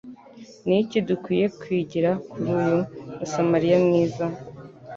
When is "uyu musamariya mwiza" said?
2.59-4.25